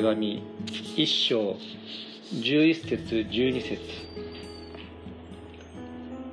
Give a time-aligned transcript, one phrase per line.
[0.00, 0.42] 手紙
[0.96, 1.56] 1章
[2.32, 3.78] 11節12節。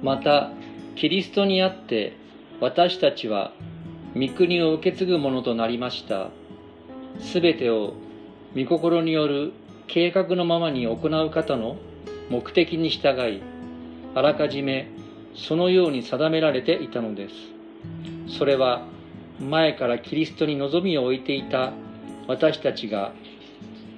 [0.01, 0.51] また
[0.96, 2.15] キリストにあって
[2.62, 3.51] 私たちは
[4.15, 6.29] 御国を受け継ぐものとなりました。
[7.19, 7.96] すべてを
[8.56, 9.51] 御心による
[9.88, 11.76] 計画のままに行う方の
[12.29, 13.42] 目的に従い
[14.15, 14.90] あらかじめ
[15.36, 17.36] そのように定められていたのです。
[18.38, 18.86] それは
[19.41, 21.73] 前からキリストに望みを置いていた
[22.27, 23.12] 私たちが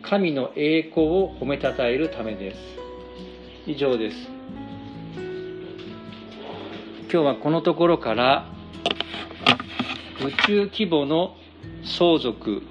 [0.01, 2.59] 神の栄光を褒めたたえるためです。
[3.67, 4.17] 以上です。
[7.11, 8.45] 今日はこのところから
[10.23, 11.35] 宇宙規模の
[11.83, 12.63] 相続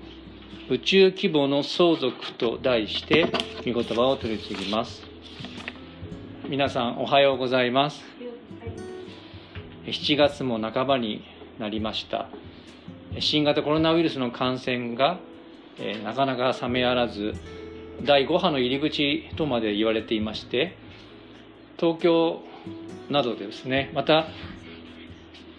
[0.70, 3.26] 宇宙規模の相続と題して
[3.64, 5.02] 御言葉を取り次ぎます。
[6.48, 8.02] 皆さんおはようございます。
[9.86, 11.24] 7月も半ばに
[11.58, 12.28] なりました。
[13.20, 15.18] 新型コロナウイルスの感染が、
[15.80, 17.34] えー、なかなか冷めやらず
[18.02, 20.76] 第5波の入り口とまで言われていまして
[21.78, 22.40] 東京
[23.10, 24.26] などでですねまた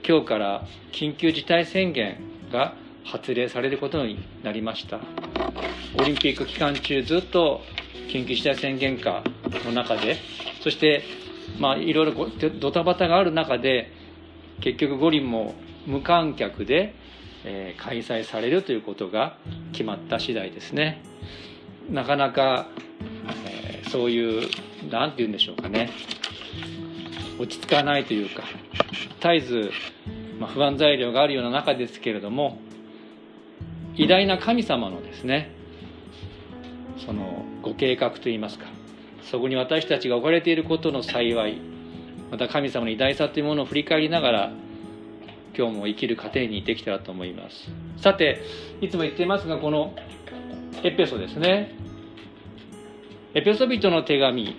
[0.08, 2.18] 今日から緊急事態宣言
[2.52, 5.00] が発令されることになりました。
[5.98, 7.62] オリンピック期間中ずっと
[8.10, 9.24] 緊急事態宣言下
[9.66, 10.18] の中で
[10.62, 11.04] そして
[11.60, 12.28] まあいろいろ
[12.60, 13.92] ドタバタがある中で
[14.62, 15.56] 結局五輪も
[15.86, 16.94] 無観客で、
[17.46, 19.38] えー、開催されるということが
[19.72, 21.02] 決まった次第ですね。
[21.90, 22.68] なかなか、
[23.48, 24.50] えー、そういう
[24.90, 25.90] 何て言うんでしょうかね。
[27.40, 28.44] 落ち着かないというか
[29.22, 29.72] 絶えず、
[30.40, 32.60] まあ、不安材料があるような中ですけれども
[33.96, 35.56] 偉大な神様のですね
[37.06, 38.66] そのご計画といいますか
[39.32, 41.62] そこに私たちが置かれていることの幸い
[42.30, 44.52] また神様の偉大さというものを振り返りながら
[45.58, 47.70] 今日も生きる過程にできたらと思います。
[47.98, 48.42] さて
[48.82, 49.94] いつも言っていますがこの
[50.84, 51.76] エペソですね。
[53.34, 54.56] エペソ人の手紙。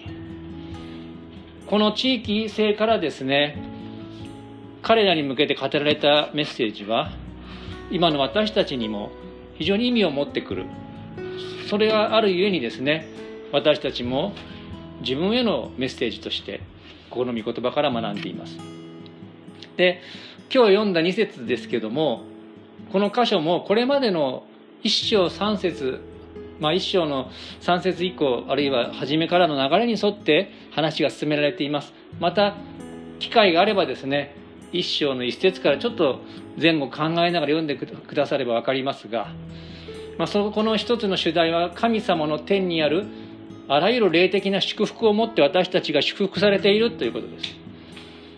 [1.67, 3.63] この地域性からですね
[4.83, 7.13] 彼らに向けて語られたメッセージは
[7.91, 9.13] 今の私たちにも
[9.55, 10.67] 非常に意味を持ってくる。
[11.69, 13.07] それがあるゆえにですね
[13.53, 14.33] 私たちも
[15.03, 16.61] 自分へのメッセージとして
[17.09, 18.59] ここの御言葉から学んでいます。
[19.77, 20.01] で
[20.53, 22.23] 今日読んだ2節ですけども
[22.91, 24.43] この箇所もこれまでの
[24.83, 26.01] 1章3節
[26.59, 27.31] まあ、1章の
[27.63, 31.95] 3節以降あるいは初めからの流れに沿って話が進められています。
[32.19, 32.55] また
[33.19, 34.37] 機会があればですね
[34.73, 36.21] 1章の1節からちょっと
[36.61, 39.29] 前後考えながら読んでくだされば分かりますが、
[40.19, 43.07] まあ、そこの一つの主題は神様の天にある
[43.67, 47.57] あらゆる霊的な祝福を持って私たちが祝福されているということです。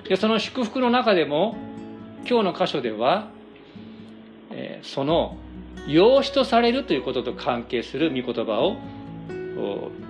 [0.08, 1.56] でその祝福の中でも
[2.28, 3.28] 今日の箇所では、
[4.50, 5.36] え、その
[5.86, 8.76] 養子とされるということと関係する御言葉を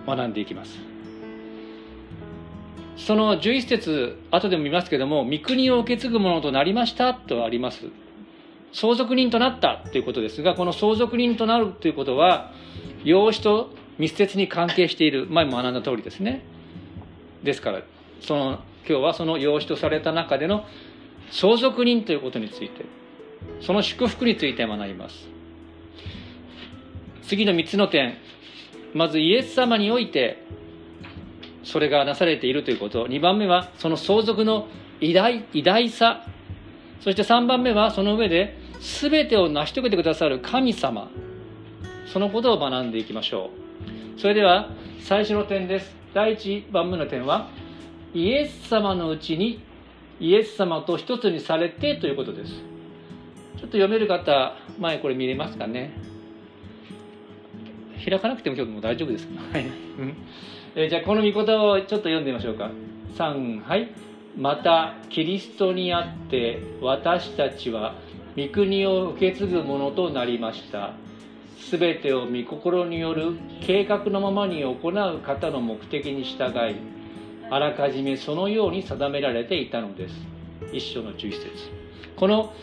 [0.07, 0.79] 学んでいきます。
[2.97, 7.87] その11節後でも見ますけども御国を受け継ぐものとなりましたとあります。
[8.73, 12.53] 相続人となったということですがこの相続人となるということは
[13.05, 15.27] 養子と密接に関係している。
[15.29, 16.45] 前も学んだ通りですね。
[17.43, 17.83] ですから
[18.21, 20.65] その今日はその養子とされた中での
[21.33, 22.85] 相続人ということについて
[23.61, 25.29] その祝福について学びます。
[27.25, 28.19] 次の3つの点
[28.93, 30.45] まずイエス様において
[31.65, 33.07] それがなされているということ。
[33.07, 34.69] 2番目はその相続の
[35.01, 36.27] 偉大偉大さ。
[37.01, 38.59] そして3番目はその上で
[39.01, 41.09] 全てを成し遂げてくださる神様。
[42.13, 43.51] そのことを学んでいきましょ
[44.17, 44.21] う。
[44.21, 44.71] それでは
[45.01, 45.97] 最初の点です。
[46.13, 47.49] 第1番目の点は
[48.13, 49.63] イエス様のうちに
[50.23, 52.63] イエス様と一つにされてということですちょっ
[53.61, 56.13] と読める方前これ見れますかね
[58.05, 59.29] 開かなくても今日も大丈夫です。
[59.53, 59.67] はい。
[60.75, 62.71] えー、じゃあこの御言葉をちょっと読んでみましょうか。
[63.17, 63.91] 3、はい。
[64.37, 67.95] また、キリストにあって私たちは
[68.37, 70.95] 御国を受け継ぐものとなりました。
[71.59, 76.77] すべてを御心による計画のままに行う方の目的に従い、
[77.53, 80.15] あらかじめそのように定められていたのです。
[80.73, 81.51] 一章の11節。
[82.17, 82.55] この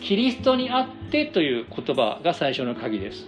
[0.00, 3.24] キリストにあってという言葉が最初の鍵です。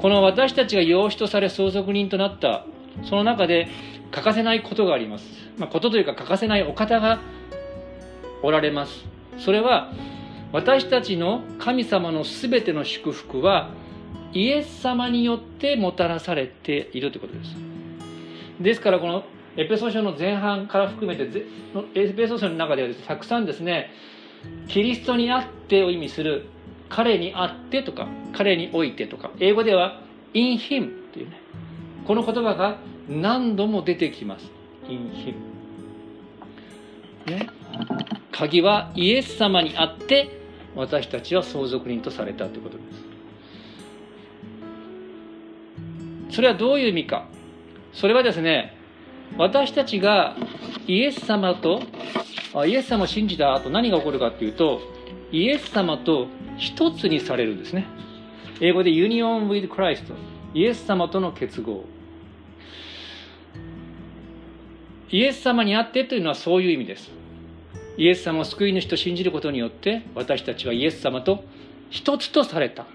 [0.00, 2.66] この私たちが養子とされ相続人となった。
[3.04, 3.68] その中で
[4.10, 5.24] 欠かせないことがあります、
[5.56, 7.20] まあ、ことというか欠かせないお方が
[8.42, 9.04] おられます。
[9.38, 9.92] それは
[10.50, 13.70] 私たちの神様の全ての祝福は
[14.32, 17.54] イエス様によってもたらされているということです。
[18.60, 19.22] ですからこの
[19.56, 21.46] エペソ書の前半から含めて
[21.94, 23.90] エペソ書の中ではたくさんですね
[24.68, 26.46] キリストにあってを意味する
[26.88, 30.00] 彼にあってとか彼においてとか英語では
[30.34, 31.40] in him っていうね
[32.06, 32.78] この言葉が
[33.08, 34.50] 何度も出てきます。
[34.88, 35.34] in him
[37.26, 37.48] ね。
[38.32, 40.40] 鍵はイエス様にあって
[40.74, 42.84] 私たちは相続人とされたということで
[46.30, 46.36] す。
[46.36, 47.26] それはどういう意味か。
[47.92, 48.76] それはですね
[49.38, 50.36] 私たちが
[50.86, 51.82] イエス様と
[52.66, 54.80] イエス様を信じた後何が起こるかっていうと
[55.30, 56.26] イエス様と
[56.58, 57.86] 一つにされるんですね。
[58.60, 60.14] 英語で Union with Christ
[60.54, 61.84] イエス様との結合。
[65.10, 67.10] イエス様にあってというのはそういう意味です。
[67.96, 71.44] イエス様を救い主と信じることによって私たちはイエス様と
[71.90, 72.86] 一つとされた。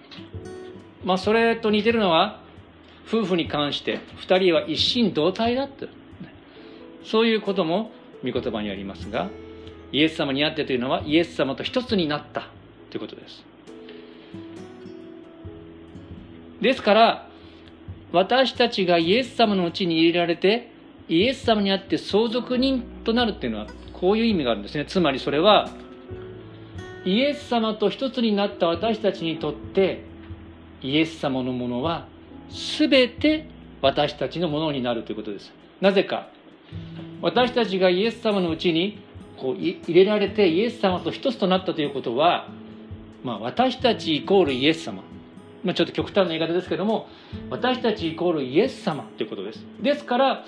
[1.04, 2.42] まあそれと似てるのは
[3.08, 5.88] 夫婦に関して2人は一心同体だって
[7.04, 7.92] そういうことも
[8.24, 9.30] 御言葉にありますが
[9.92, 12.50] イエス様にあってというのはイエス様と一つになった
[12.90, 13.46] ということです。
[16.62, 17.28] ですから
[18.12, 20.72] 私たちがイエス様のうちに入れられて
[21.08, 24.86] イエス様にあって相続人となるっていうのはこういう意味があるんですね。
[24.86, 25.70] つまりそれは
[27.06, 30.04] イエス様と一つになった私たちにとって
[30.82, 32.08] イエス様のものは
[32.78, 33.50] 全て
[33.82, 35.54] 私たちのものになるということです。
[35.80, 36.30] なぜか
[37.22, 39.00] 私たちがイエス様のうちに
[39.38, 42.50] こう入れられてイエス様と一つとなったということは、
[43.24, 45.04] まあ、私たちイコールイエス様、
[45.64, 47.08] まあ、ちょっと極端な言い方ですけども
[47.50, 49.66] 私たちイコールイエス様ということです。
[49.82, 50.46] ですから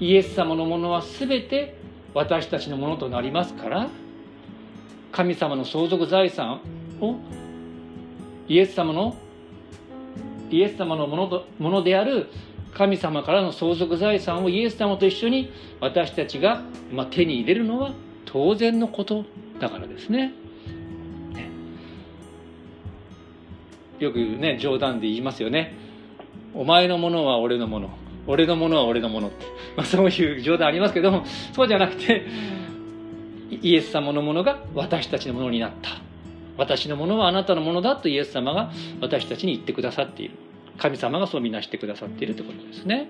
[0.00, 1.76] イエス様のものは全て
[2.14, 3.88] 私たちのものとなりますから
[5.12, 6.60] 神様の相続財産
[7.00, 7.16] を
[8.48, 9.16] イエス様の
[10.50, 12.28] イエス様のものとものである
[12.74, 17.92] 神様からの相続財産をイエス様と一緒に私たちが、ま、手に入れるのは
[18.24, 19.24] 当然のこと
[19.60, 20.32] だからですね。
[21.32, 21.50] ね
[23.98, 25.74] よくね冗談で言いますよね。
[26.54, 27.90] お前のものは俺のもの
[28.26, 29.46] 俺のものは俺のものって、
[29.76, 31.24] まあ、そういう冗談ありますけども
[31.54, 32.26] そうじゃなくて
[33.50, 35.90] イエス様のものが私たちのものになった
[36.56, 38.70] 私のものはあなたのものだとイエス様が
[39.00, 40.34] 私たちに言ってくださっている
[40.78, 43.08] 神様がそうみなしてくださっているということですね。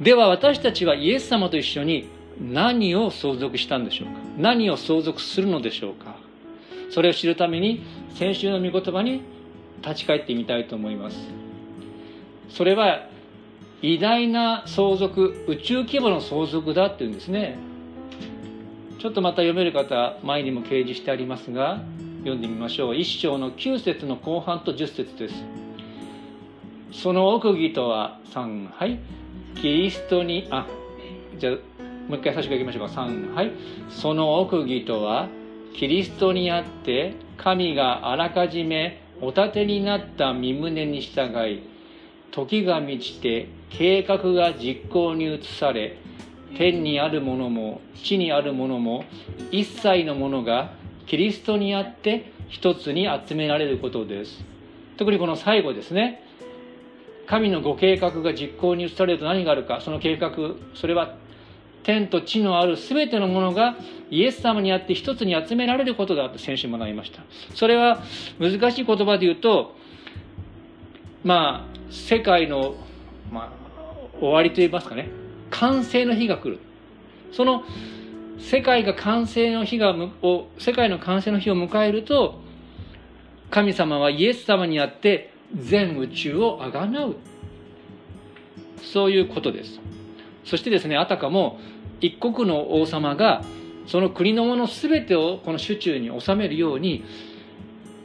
[0.00, 2.08] では私たちはイエス様と一緒に
[2.40, 4.14] 何を相続したんでしょうか？
[4.38, 6.16] 何を相続するのでしょうか？
[6.90, 7.84] それを知るために
[8.14, 9.22] 先週の御言葉に
[9.82, 11.16] 立ち返ってみたいと思います。
[12.48, 13.06] それは
[13.82, 17.56] 偉大な相続宇宙規模の相続だっていうんですね。
[18.98, 21.82] ちょっとまた読める方前にも掲示してありますが
[22.22, 22.96] 読んでみましょう。
[22.96, 25.34] 一章の9節の後半と10節です。
[26.92, 29.00] その奥義とは3はい
[29.56, 30.66] キリストにあ
[31.36, 31.54] じゃあ
[32.08, 32.94] もう一回最初からいきましょうか。
[32.94, 33.50] 3はい
[33.88, 35.28] その奥義とは
[35.74, 41.64] キリストにあって神があらかじめお立てになった身旨に従い
[42.30, 45.98] 時が満ちて計画が実行に移され
[46.56, 49.04] 天にあるものも地にあるものも
[49.50, 50.80] 一切のものが
[51.12, 54.42] キリストにあって一つに集められることです。
[54.96, 56.22] 特にこの最後ですね。
[57.26, 59.82] 神のご計画が実行に移されると何があるか。
[59.82, 60.32] その計画
[60.74, 61.16] それは
[61.82, 63.76] 天と地のある全てのものが
[64.10, 66.30] イエス様にあって一つに集められることだ。
[66.30, 67.20] と先週学びました。
[67.54, 68.02] それは
[68.40, 69.76] 難しい言葉で言うと
[71.24, 72.76] まあ世界の、
[73.30, 75.10] まあ、終わりといいますかね。
[75.50, 76.58] 完成の日が来る。
[77.32, 77.64] その
[78.38, 82.40] 世界が完成の日がを世界の完成の日を迎えると
[83.50, 87.16] 神様はイエス様にあって全宇宙をあがなう。
[88.82, 89.80] そういうことです。
[90.44, 91.58] そしてですねあたかも
[92.00, 93.42] 一国の王様が
[93.86, 97.04] その国のもの全てをこの手中に収めるように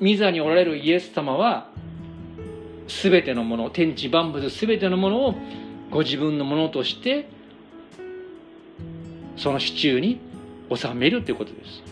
[0.02, 1.70] 御座におられるイエス様は
[2.88, 5.36] 全てのもの天地万物全てのものを
[5.90, 7.30] ご自分のものとして
[9.38, 10.20] その支柱に
[10.76, 11.84] 収めるということです。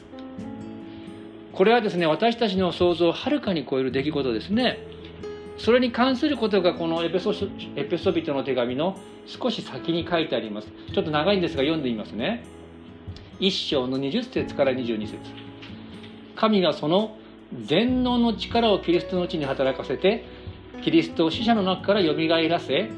[1.53, 4.79] これはですね私たちの想像をはるかに超える出来事ですね。
[5.57, 7.33] それに関することがこのエペソ
[7.77, 10.67] エペソビトの手紙の少し先に書いてあります。
[10.93, 12.43] ちょっと長いんですが読んでみますね。
[13.39, 15.17] 一章の20節から22節。
[16.35, 17.17] 神がその
[17.63, 20.25] 全能の力をキリストの地に働かせて
[20.81, 22.89] キリストを死者の中からよみがえらせ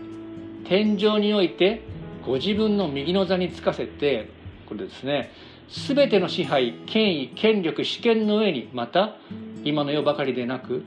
[0.65, 1.83] 天井において
[2.25, 4.29] ご自分の右の座につかせて
[4.67, 5.31] これですね。
[5.69, 9.15] 全ての支配権威権力主権の上にまた
[9.63, 10.83] 今の世ばかりでなく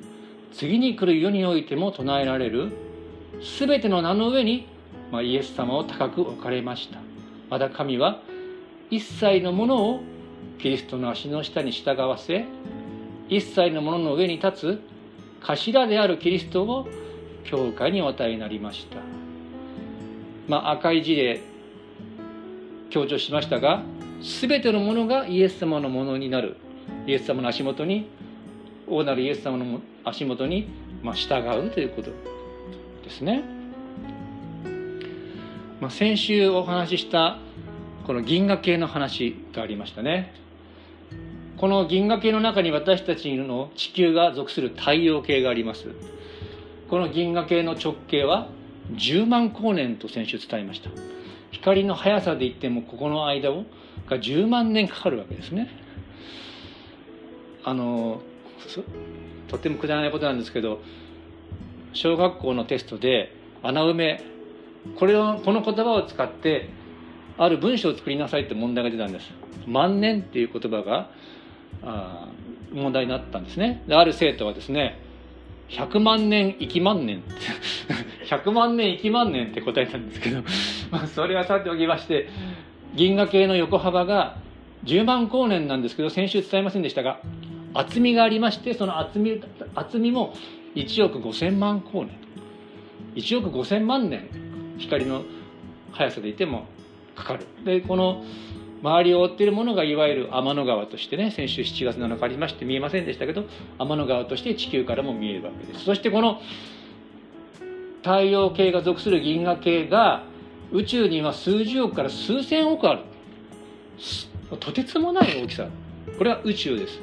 [0.52, 2.72] 次に来る世においても唱えられる
[3.58, 4.66] 全ての名の上に、
[5.12, 6.98] まあ、イエス様を高く置かれました。
[7.48, 8.22] また神は
[8.90, 10.00] 一切のものを
[10.58, 12.44] キリストの足の下に従わせ
[13.28, 14.82] 一切のものの上に立つ
[15.40, 16.88] 頭であるキリストを
[17.44, 18.98] 教会にお与えになりました。
[20.48, 21.49] まあ赤い字で
[22.90, 23.82] 強調しましたが
[24.20, 26.56] 全てのものがイエス様のものになる。
[27.06, 28.08] イエス様の足元に
[28.86, 30.68] 王なるイエス様の足元に、
[31.02, 32.10] まあ、従うということ
[33.04, 33.42] ですね、
[35.80, 37.38] まあ、先週お話しした
[38.06, 40.34] この銀河系の話がありましたね。
[41.58, 45.88] この銀河系の中に私たちの地球が属する太陽系があります。
[46.88, 48.48] この銀河系の直径は
[48.94, 50.90] 10万光年と先週伝えました。
[51.50, 53.64] 光の速さで言ってもここの間を
[54.08, 55.68] が10万年かかるわけですね。
[57.64, 58.22] あの
[59.48, 60.80] とってもくだらないことなんですけど
[61.92, 64.22] 小学校のテストで穴埋め
[64.96, 66.70] これをこの言葉を使って
[67.36, 69.30] ある文章を作りなさいって問題が出たんです。
[69.66, 71.10] 万年っていう言葉が
[71.82, 72.28] あ
[72.72, 73.82] 問題になったんですね。
[73.86, 74.98] である生徒はですね
[75.68, 77.34] 100万年生き万年って
[78.26, 80.42] 100万年生き万年って答えたんですけど
[80.90, 82.28] まあそれはさておきまして
[82.94, 84.36] 銀河系の横幅が
[84.84, 87.20] 10万光年なんですけど先週伝えませんでしたが
[87.74, 89.40] 厚みがありましてその厚み
[89.74, 90.34] 厚みも
[90.74, 92.20] 1億5000万光年。
[93.14, 94.28] 1億5000万年
[94.78, 95.24] 光の
[95.92, 96.66] 速さでいても
[97.16, 97.46] かかる。
[97.64, 98.22] でこの
[98.82, 103.44] 周りを覆っているものがいわゆる天の川としてね先週7月7日ありまして見えませんでしたけど
[103.78, 105.84] 天の川として地球からも見えるわけです。
[105.84, 106.40] そしてこの
[107.98, 110.24] 太陽系が属する銀河系が
[110.72, 113.00] 宇宙には数十億から数千億ある。
[114.58, 115.68] とてつもない大きさ。
[116.18, 117.00] これは宇宙です。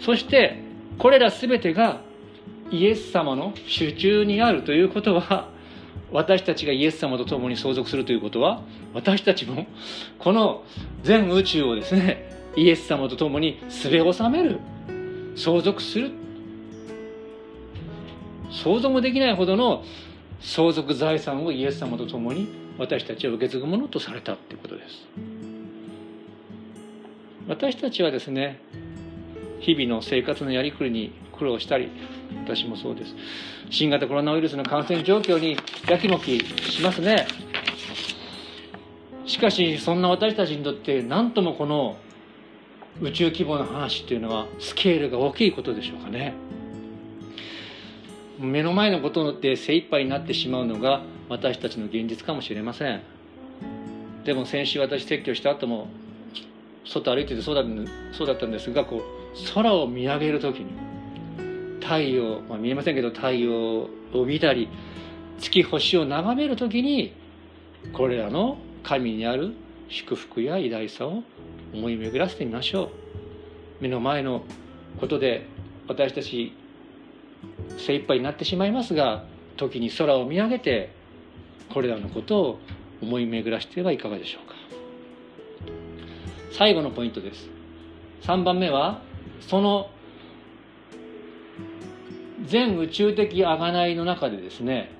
[0.00, 0.62] そして
[0.98, 2.00] これら全てが
[2.70, 5.48] イエス様の手中にあるということは
[6.12, 9.66] 私たちがイエス様と共に相続するということは私たちも
[10.18, 10.62] この
[11.02, 14.60] 全宇宙をですねイエス様と共にすべ納める
[15.36, 16.12] 相続する。
[18.50, 19.82] 想像もできないほどの
[20.44, 22.48] 相続財産をイエス様と共に
[22.78, 25.06] 私たちは受け継ぐものとされたということです。
[27.48, 28.60] 私たちはですね
[29.60, 31.90] 日々の生活のやりくりに苦労したり
[32.44, 33.14] 私もそうです。
[33.70, 35.56] 新型コロナウイルスの感染状況に
[35.88, 37.26] やきもきしますね。
[39.26, 41.96] しかしそんな私たちにとって何ともこの
[43.00, 46.34] 宇宙規模の話っていうのはスケールが大きいことでしょうかね。
[48.44, 53.02] 目の前のことで精一杯になってしまうのが私たちの現実かもしれません。
[54.24, 55.88] でも先週私説教した後も
[56.84, 60.72] 外歩いててそうだったんですがこう空を見上げる時に
[61.80, 63.88] 太陽、まあ、見えませんけど太陽を
[64.26, 64.68] 見たり
[65.38, 67.14] 月星を眺める時に
[67.92, 69.52] これらの神にある
[69.88, 71.22] 祝福や偉大さを
[71.74, 72.88] 思い巡らせてみましょう。
[73.80, 74.42] 目の前の
[75.00, 75.46] ことで
[75.88, 76.54] 私たち
[77.78, 79.24] 精一杯になってしまいますが
[79.56, 80.92] 時に空を見上げて
[81.72, 82.58] これらのことを
[83.02, 84.54] 思い巡らしてはいかがでしょうか。
[86.52, 87.48] 最後のポイントです。
[88.22, 89.02] 3番目は
[89.40, 89.90] その
[92.46, 94.90] 全宇宙的贖いの中でですね。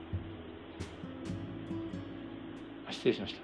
[2.90, 3.40] 失礼しました。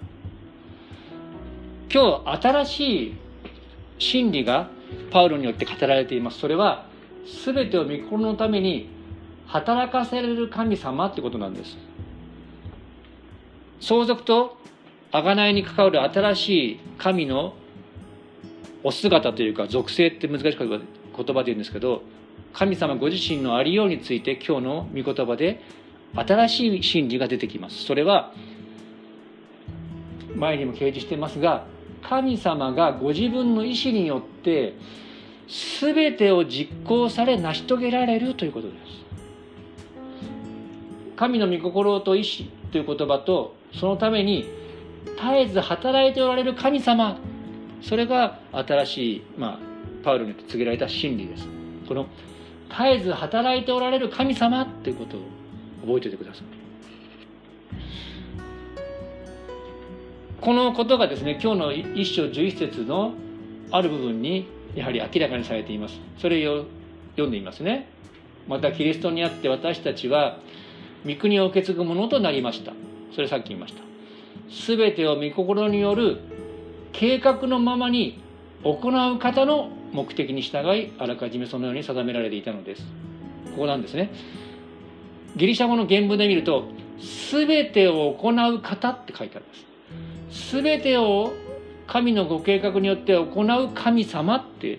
[1.93, 3.17] 今日新しい
[3.99, 4.71] 真理が
[5.11, 6.39] パウロによって語られています。
[6.39, 6.90] それは
[7.45, 8.89] 全てを御心のために
[9.47, 11.77] 働かせれる神様ってことなんです。
[13.81, 14.57] 相続と
[15.13, 17.55] 贖いに関わる新しい神の
[18.85, 22.03] お姿というか属性って難しい言葉で言うんですけど
[22.53, 25.61] 神様ご自身のありようについて今日の御言葉で
[26.15, 27.85] 新しい真理が出てきます。
[27.85, 28.33] それは
[30.35, 31.67] 前にも掲示してますが
[32.03, 34.75] 神様がご自分の意志によって
[35.83, 38.79] 全てを実行され成し遂げられるということです。
[41.17, 44.47] 神の御心と意志という言葉とそのために
[45.05, 47.19] 絶えず働いておられる神様
[47.83, 49.59] それが新しい、まあ、
[50.05, 51.47] パウロによって告げられた真理です。
[51.89, 52.07] この
[52.69, 55.21] 絶えず働いておられる神様ということを
[55.83, 56.45] 覚えておいてください。
[60.41, 63.13] このことがですね今日の一章11節の
[63.73, 65.99] ある部分にやはり明らかにされています。
[66.19, 66.65] それを
[67.13, 67.89] 読んでいますね。
[68.49, 70.39] またキリストにあって私たちは
[71.07, 72.73] 御国を受け継ぐものとなりました。
[73.15, 73.83] それさっき言いました。
[74.67, 76.19] 全てを御心による
[76.93, 78.21] 計画のままに
[78.63, 82.83] 行う方の目的に従いあらかじめそのように定められていたのです。
[83.53, 84.11] ここなんですね。
[85.37, 86.65] ギリシャ語の原文で見ると
[87.31, 90.53] 全てを行う方って書いてあるんです。
[90.53, 91.33] 全てを
[91.91, 94.79] 神のご計画によって行う神様って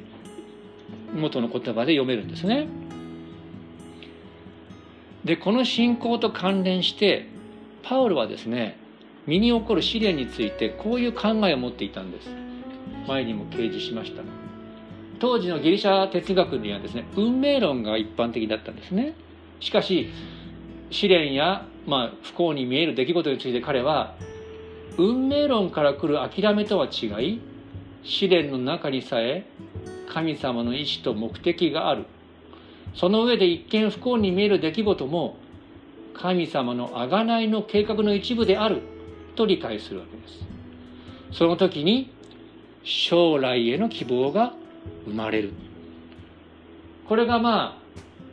[1.13, 2.69] 元の言葉で読めるんですね。
[5.25, 7.27] でこの信仰と関連して
[7.83, 8.77] パウロはですね
[9.27, 12.29] 身に起こる試練についてこういう考えを持っていたんです。
[13.05, 14.23] 前にも掲示しました。
[15.19, 19.15] 当時のギリシャ哲学にはですね運命論が一般的だったんですね。
[19.59, 20.09] しかし
[20.91, 24.15] 試練や、まあ、不幸に見える出来事について彼は
[25.01, 27.41] 運命論から来る諦めとは違い
[28.03, 29.47] 試練の中にさえ
[30.07, 32.05] 神様の意志と目的がある。
[32.93, 35.37] その上で一見不幸に見える出来事も
[36.13, 38.81] 神様の贖いの計画の一部である。
[39.35, 40.45] と理解するわけです。
[41.31, 42.13] その時に
[42.83, 44.53] 将来への希望が
[45.05, 45.53] 生まれる。
[47.07, 47.81] これがまあ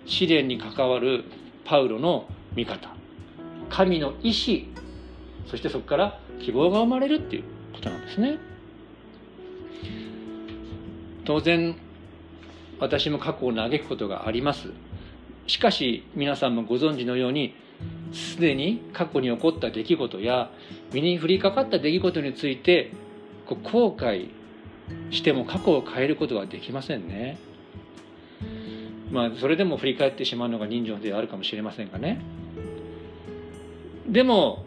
[0.05, 1.25] 試練に関わる
[1.65, 2.91] パウロの見方。
[3.71, 4.69] 神の意志。
[5.47, 8.39] そしてそこから希望が生まれるっていうことなんですね。
[11.25, 11.77] 当然
[12.81, 14.71] 私も過去を嘆くことがあります。
[15.47, 17.55] しかし皆さんもご存知のように
[18.13, 20.51] すでに過去に起こった出来事や
[20.93, 22.93] 身に降りかかった出来事について
[23.47, 24.31] 後悔
[25.11, 27.39] しても過去を変えることはできませんね。
[29.11, 32.21] まあそれでも振り返ってしまうのが人情であるかもしれませんがね。
[34.07, 34.65] でも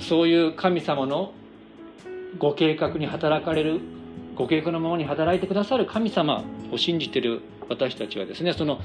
[0.00, 1.32] そういう神様の
[2.38, 3.80] ご計画に働かれる
[4.34, 8.80] ご計画のままに働いてくださる神様を信じている私たちはですねその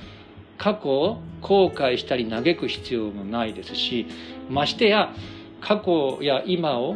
[0.57, 4.07] 過去を後悔したり嘆く必要もないですし
[4.49, 5.13] ましてや
[5.59, 6.95] 過去や今を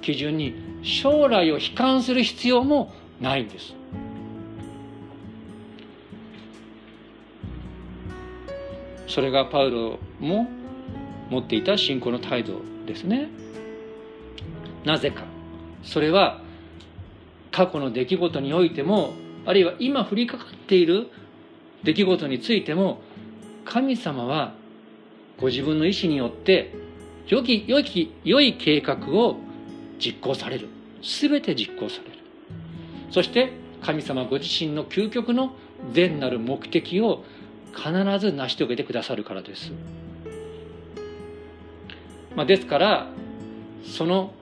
[0.00, 3.74] 基準に将来を悲観する必要もないんです。
[9.06, 10.48] それがパウロも
[11.28, 13.28] 持っていた信仰の態度ですね。
[14.84, 15.24] なぜか。
[15.82, 16.40] それは
[17.50, 19.12] 過去の出来事においても
[19.46, 21.08] あるいは今降りかかっている
[21.82, 23.02] 出来事についても
[23.64, 24.54] 神様は
[25.40, 26.74] ご自分の意志によって
[27.28, 29.36] 良き良き良い計画を
[29.98, 30.68] 実行される
[31.02, 32.18] 全て実行される
[33.10, 35.54] そして神様ご自身の究極の
[35.92, 37.24] 善なる目的を
[37.74, 37.90] 必
[38.20, 39.72] ず成し遂げてくださるからです、
[42.36, 43.06] まあ、ですから
[43.84, 44.32] その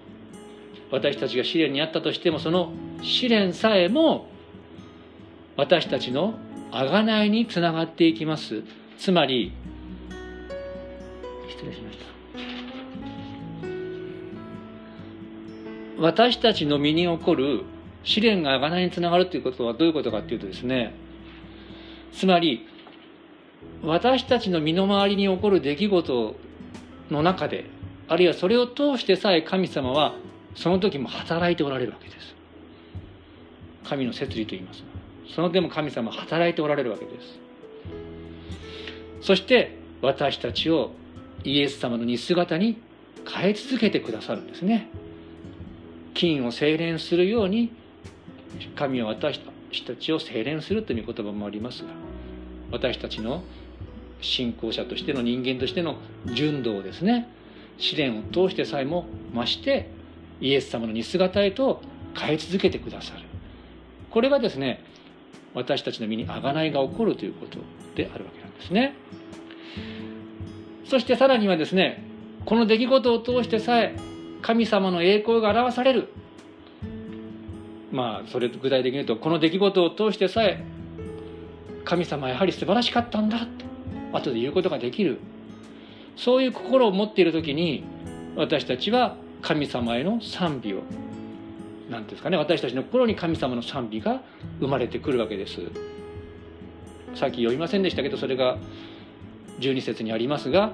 [0.91, 2.73] 私たちが試練にあったとしてもその
[3.03, 4.29] 試練さえも
[5.57, 6.35] 私たちの
[6.71, 8.63] 贖いにつながっていきます。
[8.99, 9.53] つまり
[11.49, 12.05] 失礼しました。
[15.99, 17.65] 私たちの身に起こる
[18.05, 20.95] 試練が贖いにつながるということはどういうことかというとですね
[22.13, 22.67] つまり
[23.83, 26.37] 私たちの身の回りに起こる出来事
[27.11, 27.67] の中で
[28.11, 30.15] あるいはそれを通してさえ神様は
[30.57, 32.35] その時も働いておられるわけです。
[33.85, 34.83] 神の摂理と言います。
[35.33, 37.39] そのでも神様は働いておられるわけです。
[39.21, 40.91] そして私たちを
[41.45, 42.83] イエス様の似姿に
[43.33, 44.89] 変え続けてくださるんですね。
[46.15, 47.73] 金を精錬するように
[48.75, 49.41] 神は私
[49.87, 51.91] たちを精錬するという言葉もありますが
[52.73, 53.45] 私たちの
[54.21, 55.99] 信仰者としての人間としての
[56.35, 57.29] 純度をですね。
[57.81, 59.91] 試練を通してさえも増して
[60.41, 61.83] イエス様の似姿へと
[62.17, 63.25] 変え続けてくださる。
[64.11, 64.85] これがですね
[65.55, 67.59] 私たちの身に贖いが起こるということ
[67.97, 68.95] であるわけなんですね。
[70.85, 72.05] そしてさらにはですね
[72.45, 73.97] この出来事を通してさえ
[74.43, 76.13] 神様の栄光が表される。
[77.93, 80.65] まあそれ具体的に言うとこの出来事を通してさえ
[81.85, 83.47] 神様はやはり素晴らしかったんだと
[84.13, 85.19] 後で言うことができる。
[86.17, 87.85] そういう心を持っている時に
[88.37, 90.83] 私たちは神様への賛美を
[91.91, 94.23] 何ですかね私たちの心に神様の賛美が
[94.61, 95.61] 生まれてくるわけです。
[97.15, 98.57] さっき読みませんでしたけどそれが
[99.59, 100.73] 12節にありますが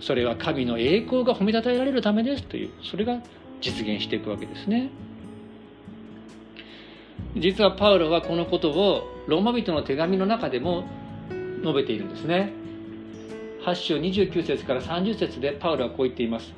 [0.00, 3.20] それは神の栄光が褒めたたえられるためですというそれが
[3.60, 4.90] 実現していくわけですね。
[7.36, 10.84] 実はパウロはこのことをローマ人の手紙の中でも
[11.62, 12.52] 述べているんですね。
[13.68, 16.52] 8章29節から30節でパウロはこう言っています。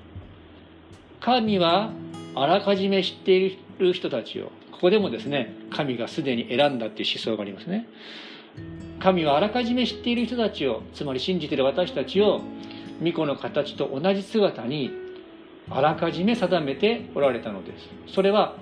[1.20, 1.90] 神は
[2.36, 7.88] あらかじめ知っている人たちをここでもですね神がすでに選んだっていう思想がありますね。
[9.00, 12.42] 神はあらかじめ知っている人たちをつまり信じている私たちを
[12.98, 14.90] 巫女の形と同じ姿に
[15.68, 17.72] あらかじめ定めておられたので
[18.06, 18.14] す。
[18.14, 18.54] それは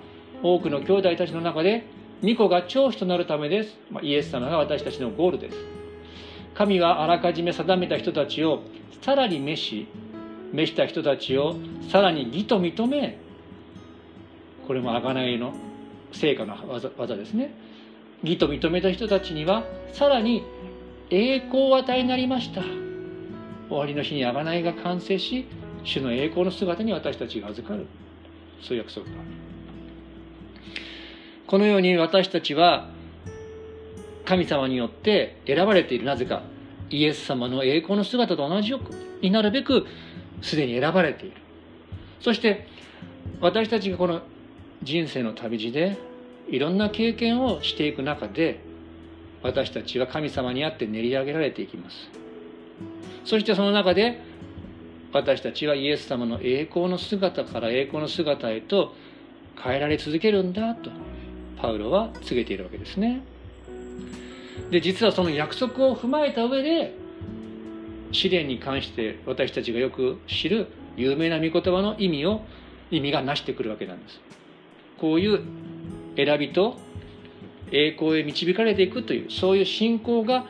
[0.42, 1.84] 多くの兄弟たちの中で
[2.22, 5.77] 巫女が長子となるためです、まあ、イエス様が私たちのゴールです。
[6.54, 8.62] 神はあらかじめ定めた人たちを
[9.02, 9.88] さらに召し
[10.52, 11.56] 召した人たちを
[11.90, 13.18] さらに義と認め
[14.66, 15.54] これも贖いの
[16.12, 17.54] 成果の技技ですね。
[18.22, 20.44] 義と認めた人たちにはさらに
[21.10, 22.62] 栄光を与えなりました。
[23.68, 25.46] 終わりの日に贖いが完成し
[25.84, 27.86] 主の栄光の姿に私たちが預かる。
[28.60, 29.20] そういう約束がある
[31.46, 32.90] このように私たちは
[34.28, 36.42] 神様によって選ばれているなぜか
[36.90, 38.90] イエス様の栄光の姿と同じよく
[39.22, 39.86] になるべく
[40.42, 41.36] すでに選ばれている。
[42.20, 42.66] そして
[43.40, 44.20] 私たちがこの
[44.82, 45.96] 人生の旅路で
[46.50, 48.60] いろんな経験をしていく中で
[49.42, 51.96] 私たちは神様にあって練り上げられていきます。
[53.24, 54.20] そしてその中で
[55.10, 58.94] 私たちはイエス様の栄光の姿から栄光の姿へと
[59.56, 60.90] 変えられ続けるんだと
[61.56, 63.22] パウロは告げているわけですね。
[64.70, 66.94] で実はその約束を踏まえた上で
[68.12, 72.42] 試練に関して私たちがよく知る有名な御言葉の意味を
[72.90, 74.20] 意味がなしてくるわけなんです。
[74.98, 75.40] こういう
[76.16, 76.78] 選びと
[77.70, 80.46] 栄光へ導かれていくというそういう信仰が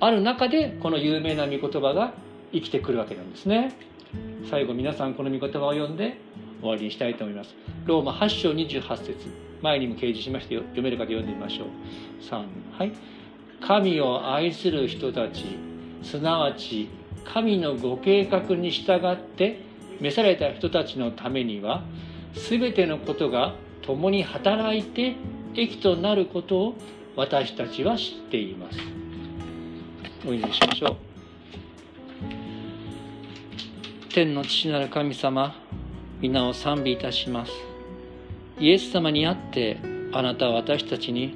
[0.00, 2.12] ある中でこの有名な御言葉が
[2.52, 3.72] 生きてくるわけなんですね。
[4.50, 6.18] 最後皆さんこの御言葉を読んで
[6.60, 7.54] 終わりにしたいと思います。
[7.86, 9.52] ローマ8章28節。
[9.62, 11.68] 前にも掲示しまして読める方読んでみましょう。
[12.22, 12.44] 3
[12.78, 12.92] はい。
[13.60, 15.44] 神を愛する人たち
[16.02, 16.88] すなわち
[17.24, 19.60] 神のご計画に従って
[20.00, 21.84] 召された人たちのためには
[22.50, 25.14] 全てのことが共に働いて
[25.54, 26.74] 益となることを
[27.14, 28.78] 私たちは知っています。
[30.26, 31.11] お祈りしましょう。
[34.12, 35.54] 天の父なる神様
[36.20, 37.52] 皆を賛美いたします。
[38.60, 39.78] イエス様にあって
[40.12, 41.34] あなたは私たちに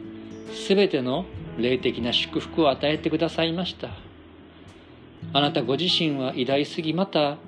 [0.69, 1.25] 全ての
[1.57, 3.89] 霊的な祝福を与えてくださいました。
[5.33, 7.39] あなたご自身は偉大すぎまた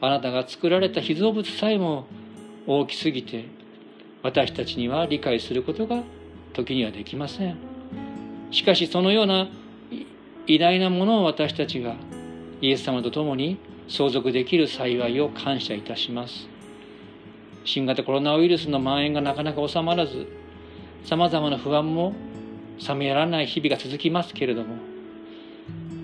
[0.00, 2.06] あなたが作られた被造物さえも
[2.68, 3.46] 大きすぎて
[4.22, 6.04] 私たちには理解することが
[6.52, 7.56] 時にはできません。
[8.52, 9.48] しかしそのような
[10.46, 11.96] 偉大なものを私たちが
[12.60, 13.58] イエス様と共に
[13.88, 16.58] 相続できる幸いを感謝いたします。
[17.68, 20.26] 新型コロナウイルスの蔓延がなかなか収まらず
[21.04, 22.14] さまざまな不安も
[22.88, 24.76] 冷めやらない日々が続きますけれども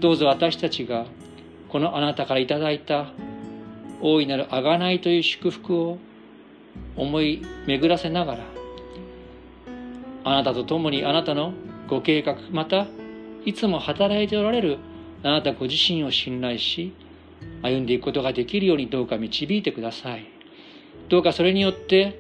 [0.01, 1.07] どうぞ私たちが
[1.71, 3.13] このあなたからいただいた
[4.03, 5.99] 大いなる贖いという祝福を
[6.97, 8.45] 思い巡らせながら
[10.25, 11.55] あなたと共にあなたの
[11.89, 12.87] ご計画また
[13.47, 14.79] いつも働いておられる
[15.23, 16.93] あなたご自身を信頼し
[17.63, 20.27] 歩んでいくことができるようにどうか導いてください
[21.09, 22.19] どうかそれによって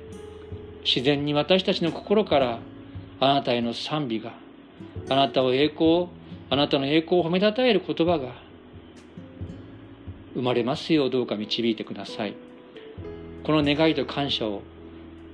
[0.84, 2.58] 自然に私たちの心から
[3.20, 4.34] あなたへの賛美が
[5.08, 6.08] あなたを栄光
[6.50, 8.34] あなたの栄光を褒めたたえる言葉が
[10.34, 12.34] 生まれますようどうか導いてください
[13.44, 14.62] この願いと感謝を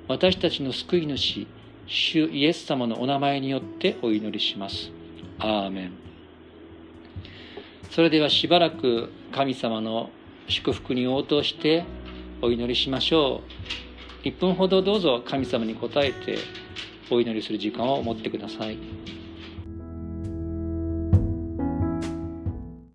[0.09, 1.47] 私たちの救い主
[1.93, 4.93] 主イエス様のお名前によってお祈りします。
[5.41, 6.10] アーメン。
[7.91, 10.11] それではしばらく神様の
[10.47, 11.85] 祝福に応答して
[12.41, 13.43] お祈りしましょ
[14.25, 14.27] う。
[14.27, 16.39] 1分ほどどうぞ神様に応えて
[17.11, 18.79] お祈りする時間を持ってください。